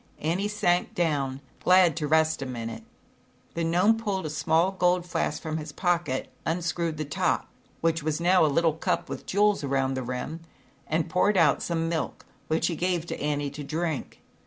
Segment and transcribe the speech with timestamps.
[0.17, 2.81] Annie sank down glad to rest a minute.
[3.53, 7.47] The Gnome pulled a small gold flask from his pocket, unscrewed the top,
[7.81, 10.39] which was now a little cup with jewels around the rim,
[10.87, 14.23] and poured out some milk, which he gave Annie to drink.